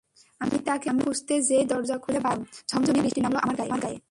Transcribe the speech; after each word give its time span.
আমি 0.41 0.57
তাকে 0.65 0.89
খুঁজতে 1.03 1.33
যেই 1.41 1.65
দরজা 1.65 1.95
খুলে 1.97 2.19
বাইরে 2.19 2.41
এলাম, 2.41 2.45
ঝমঝমিয়ে 2.69 3.03
বৃষ্টি 3.03 3.21
নামল 3.21 3.37
আমার 3.37 3.55
গায়ে। 3.81 3.99